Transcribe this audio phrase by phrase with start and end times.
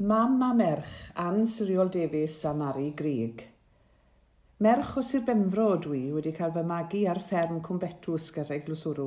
[0.00, 3.44] Mam a merch Ann Siriol Davies a Mari Grig.
[4.58, 9.06] Merch o Sir Benfro dwi wedi cael fy magu ar fferm Cwmbetws gyda'r Eglwswrw.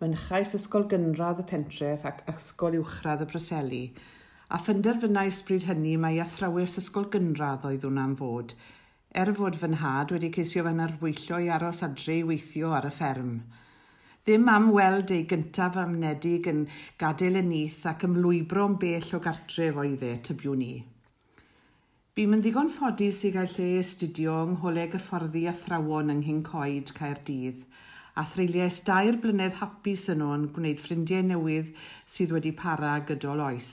[0.00, 3.82] Mynchais ysgol gynradd y pentref ac ysgol uwchradd y Bryseli,
[4.48, 8.56] a ffynderfynais bryd hynny mae athrawes ysgol gynradd oedd hwnna'n fod,
[9.12, 12.96] er fod fy nhad wedi ceisio fe'n arweillio i aros adre i weithio ar y
[13.02, 13.42] fferm
[14.20, 16.58] ddim am weld ei gyntaf amnedig yn
[17.00, 20.72] gadael y nith ac ymlwybro'n bell o gartref oedd e tybiw ni.
[22.18, 27.62] Bym yn ddigon ffodus i gael lle astudio yng Ngholeg Hyfforddi Athrawon yng Nghyncoed Caerdydd,
[28.20, 31.70] a threiliais dair blynedd hapus yno yn gwneud ffrindiau newydd
[32.16, 33.70] sydd wedi para gydol oes.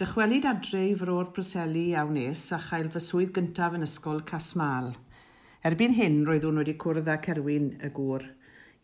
[0.00, 4.94] Dychwelid adre i fro'r Bryseli aw nes a chael fy swydd gyntaf yn ysgol Casmal.
[5.60, 8.26] Erbyn hyn roeddwn wedi cwrdd â Cerwyn y Gŵr–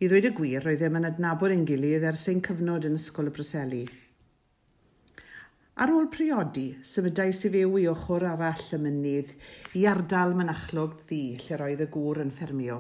[0.01, 3.33] I ddweud y gwir, roeddem yn adnabod ein gilydd ers ein cyfnod yn ysgol y
[3.37, 3.81] Broseli.
[5.85, 9.35] Ar ôl priodi, symudais i fyw i ochr arall y mynydd
[9.77, 12.79] i ardal mynachlog ddi lle roedd y gŵr yn ffermio.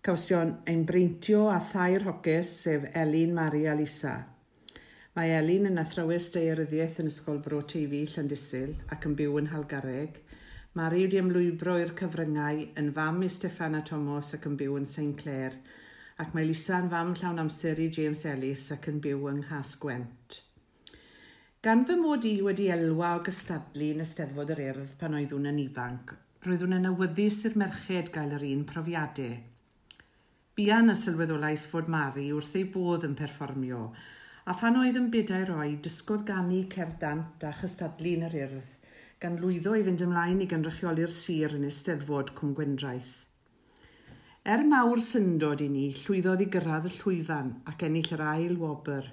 [0.00, 4.14] Cawstion ein breintio a thair hoges sef Elin Maria Lisa.
[5.12, 10.16] Mae Elin yn athrawes deiryddiaeth yn Ysgol Bro TV Llandisil ac yn byw yn Halgareg.
[10.80, 15.20] Mari wedi ymlwybro i'r cyfryngau yn fam i Stefana Thomas ac yn byw yn St
[15.20, 15.60] Clair–
[16.20, 20.42] ac mae Lisa'n fam llawn amser i James Ellis ac yn byw yng Nghas Gwent.
[21.62, 25.60] Gan fy mod i wedi elwa o gystadlu yn ysteddfod yr Urdd pan oeddwn yn
[25.62, 29.36] ifanc, roeddwn yn awyddus i'r merched gael yr un profiadau.
[30.58, 33.84] Bian y sylweddolais fod Mari wrth ei bodd yn perfformio,
[34.44, 38.72] a phan oedd yn bedair roi, dysgodd gannu cerddant a chystadlu yn yr urdd,
[39.22, 43.20] gan lwyddo i fynd ymlaen i gynrychioli'r sir yn Eisteddfod Cwm Gwendraeth.
[44.42, 49.04] Er mawr syndod i ni, llwyddodd i gyrraedd y llwyfan ac ennill yr ail wobr,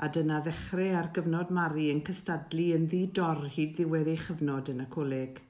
[0.00, 4.80] a dyna ddechrau ar gyfnod Mari yn cystadlu yn ddi-dor hyd ddiwedd ei chyfnod yn
[4.80, 5.42] y coleg.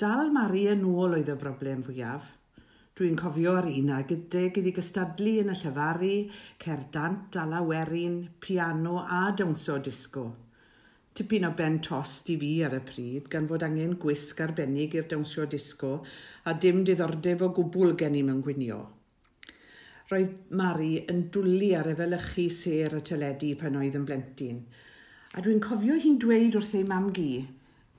[0.00, 2.32] Dal Mari yn ôl oedd y broblem fwyaf.
[2.96, 6.14] Dwi'n cofio ar un ag ydeg iddi gystadlu yn y llefaru,
[6.64, 10.30] cerdant dala werin, piano a dawnsio disgo
[11.16, 15.08] tipyn o ben tost i fi ar y pryd, gan fod angen gwisg arbennig i'r
[15.10, 15.92] dawnsio disgo
[16.44, 18.80] a dim diddordeb o gwbl gen i mewn gwynio.
[20.10, 24.60] Roedd Mari yn dwlu ar efelychu ser y teledu pan oedd yn blentyn,
[25.34, 27.32] a dwi'n cofio hi'n dweud wrth ei mam gi,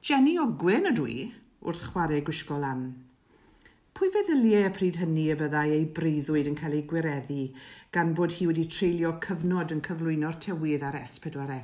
[0.07, 1.27] Jenny Ogwen ydw i,
[1.67, 2.87] wrth chwarae gwisgo lan
[3.97, 7.37] pwy feddyliau y pryd hynny y byddai ei breuddwyd yn cael ei gwireddu
[7.95, 11.55] gan bod hi wedi treulio cyfnod yn cyflwyno'r tywydd ar S4C?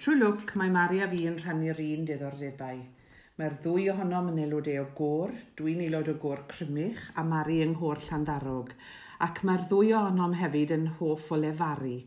[0.00, 2.78] Trwy lwc, mae Mari a fi yn rhannu'r un diddordebau.
[3.38, 7.58] Mae'r ddwy ohonom yn aelodau e o gŵr, dwi'n aelod o gŵr crymich a Mari
[7.60, 8.72] yng Nghôr Llandarog,
[9.26, 11.98] ac mae'r ddwy ohonom hefyd yn hoff o lefaru,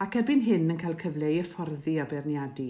[0.00, 2.66] ac erbyn hyn yn cael cyfle i fforddi a berniadu.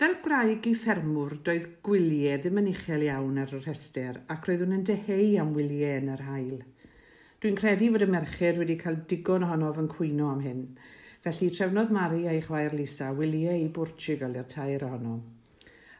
[0.00, 4.74] Fel gwraig i ffermwr, doedd gwyliau ddim yn uchel iawn ar y rhestr ac roeddwn
[4.80, 6.58] yn deheu am wyliau yn yr hail.
[7.44, 10.68] Dwi'n credu fod y merched wedi cael digon ohonof yn cwyno am hyn,
[11.24, 15.14] Felly trefnodd Mari a'i chwaer Lisa wyliau i Bwrtugal i'r tair ohono.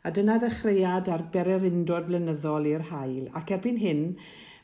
[0.05, 4.03] A dyna ddechreuad ar bererindod blynyddol i'r hail, ac erbyn hyn,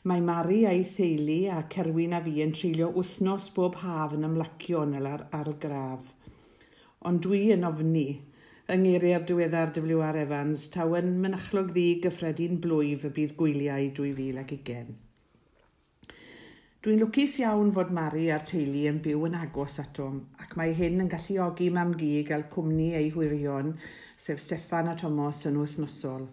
[0.05, 4.85] mae Mari a'i theulu a Cerwyn a fi yn treulio wythnos bob haf yn ymlacio
[4.85, 6.13] yn ar, ar graf.
[7.09, 8.07] Ond dwi yn ofni
[8.69, 14.99] yng ngeiriau'r diweddar WR Evans, taw yn mynachlog ddi gyffredin blwyf y bydd gwyliau 2020.
[16.81, 21.03] Dwi'n lwcus iawn fod Mari a'r teulu yn byw yn agos atom ac mae hyn
[21.03, 23.67] yn galluogi mam gi i gael cwmni ei hwirion,
[24.17, 26.23] sef Steffan a Thomas yn wythnosol.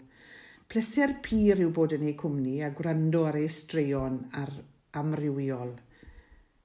[0.73, 4.55] Pleser pur yw bod yn ei cwmni a gwrando ar ei straeon ar
[5.03, 5.75] amrywiol.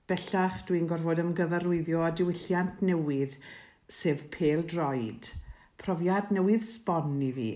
[0.08, 3.36] Bellach dwi'n gorfod ymgyfarwyddio a diwylliant newydd,
[3.98, 5.28] sef pel droed.
[5.84, 7.50] Profiad newydd sbon i fi.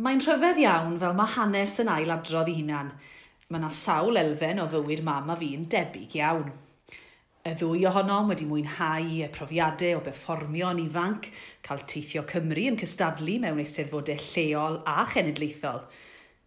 [0.00, 2.94] Mae'n rhyfedd iawn fel mae hanes yn ailadrodd i hunan–
[3.46, 6.48] Mae yna sawl elfen o fywyd mam a fi'n debyg iawn.
[7.46, 11.28] Y ddwy ohonom wedi mwynhau y profiadau o berfformio'n ifanc,
[11.62, 15.84] cael teithio Cymru yn cystadlu mewn eisteddfodau lleol a chenedlaethol.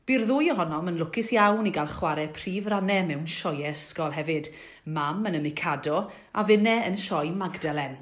[0.09, 4.49] Bu'r ddwy ohonom yn lwcus iawn i gael chwarae prif rannau mewn sioe ysgol hefyd,
[4.91, 6.01] mam yn y Mikado
[6.35, 7.95] a finnau yn sioi Magdalen.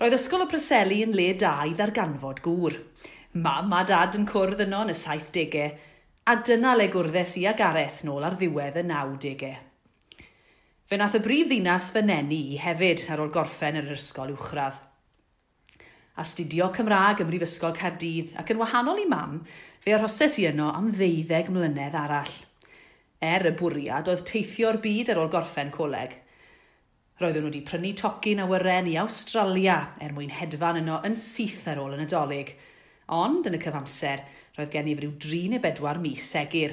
[0.00, 2.80] Roedd ysgol y Preseli yn le da i ddarganfod gŵr.
[3.36, 5.68] Mam a dad yn cwrdd yno yn y 70au,
[6.26, 9.50] a dyna le gwrddes i a Gareth nôl ar ddiwedd y 90au.
[10.90, 14.80] Fe nath y brif ddinas fy nenu i hefyd ar ôl gorffen yr ysgol uwchradd.
[16.18, 19.38] Astudio Cymraeg ym Mhrifysgol Caerdydd ac yn wahanol i mam,
[19.78, 22.34] fe arhoses i yno am ddeuddeg mlynedd arall.
[23.22, 26.16] Er y bwriad oedd teithio'r byd ar ôl gorffen coleg.
[27.22, 31.78] Roedden nhw wedi prynu tocyn awyren i Australia er mwyn hedfan yno yn syth ar
[31.84, 32.50] ôl yn y dolyg.
[33.14, 34.26] Ond, yn y cyfamser,
[34.56, 36.72] Roedd gen i ryw dri neu bedwar mis segur.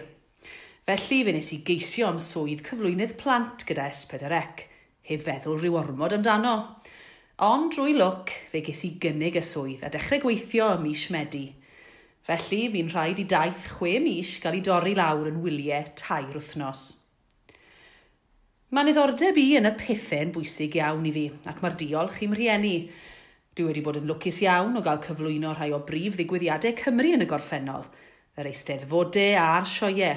[0.87, 4.63] Felly fe nes i geisio am swydd cyflwynydd plant gyda S4C,
[5.09, 6.55] heb feddwl rhyw ormod amdano.
[7.43, 11.45] Ond drwy lwc, fe ges i gynnig y swydd a dechrau gweithio ym mis Medi.
[12.23, 16.83] Felly, fi'n rhaid i daith chwe mis gael ei dorri lawr yn wyliau tair wythnos.
[18.71, 22.77] Mae niddordeb i yn y pethau'n bwysig iawn i fi, ac mae'r diolch i'm rhieni,
[23.53, 27.21] Dwi wedi bod yn lwcus iawn o gael cyflwyno rhai o brif ddigwyddiadau Cymru yn
[27.21, 27.83] y gorffennol,
[28.41, 30.15] yr eisteddfodau a'r sioeau.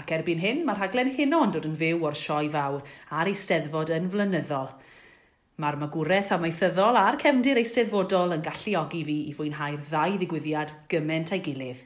[0.00, 2.80] Ac erbyn hyn, mae'r rhaglen hynno yn dod yn fyw o'r sioe fawr
[3.12, 4.72] a'r eisteddfod yn flynyddol.
[5.60, 11.44] Mae'r magwraeth amaethyddol a'r cefndir eisteddfodol yn galluogi fi i fwynhau'r ddau ddigwyddiad gymaint a'i
[11.44, 11.84] gilydd.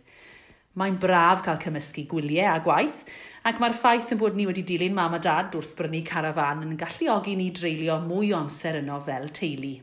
[0.78, 3.06] Mae'n braf cael cymysgu gwyliau a gwaith,
[3.42, 6.78] ac mae'r ffaith yn bod ni wedi dilyn mam a dad wrth brynu carafan yn
[6.78, 9.80] galluogi ni dreulio mwy o amser yno fel teulu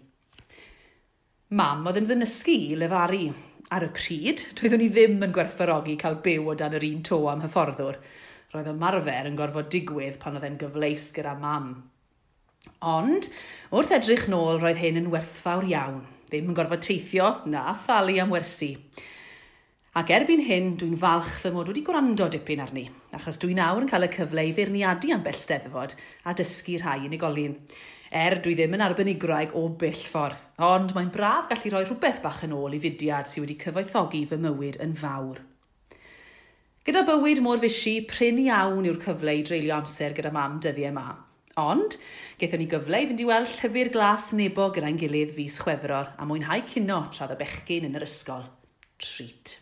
[1.49, 3.27] mam oedd yn fy nysgu i lefaru.
[3.73, 7.17] Ar y pryd, doeddwn i ddim yn gwerthfarogi cael byw o dan yr un to
[7.31, 7.97] am hyfforddwr.
[8.53, 11.71] Roedd ymarfer yn gorfod digwydd pan oedd e'n gyfleis gyda mam.
[12.85, 13.31] Ond,
[13.73, 16.03] wrth edrych nôl, roedd hyn yn werthfawr iawn.
[16.29, 18.75] Ddim yn gorfod teithio na thalu am wersi.
[19.97, 22.85] Ac erbyn hyn, dwi'n falch fy mod wedi gwrando dipyn arni,
[23.17, 25.97] achos dwi nawr yn cael y cyfle i feirniadu am bell steddfod
[26.29, 27.57] a dysgu rhai unigolyn
[28.09, 32.41] er dwi ddim yn arbenigrwyg o byll ffordd, ond mae'n braf gallu rhoi rhywbeth bach
[32.47, 35.43] yn ôl i fudiad sydd wedi cyfoethogi fy mywyd yn fawr.
[36.89, 41.07] Gyda bywyd mor fysi, pryn iawn yw'r cyfle i dreulio amser gyda mam dyddiau yma.
[41.59, 41.97] Ond,
[42.39, 46.25] gaethon ni gyfle i fynd i weld llyfr glas nebo gyda'n gilydd fus chwefror a
[46.25, 48.47] mwynhau cuno tra y bechgyn yn yr ysgol.
[48.99, 49.59] Treat.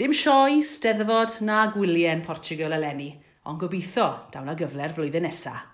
[0.00, 3.12] Dim sioe, steddfod na gwylien Portugal eleni,
[3.46, 5.71] ond gobeithio dawn â gyfle'r flwyddyn nesaf.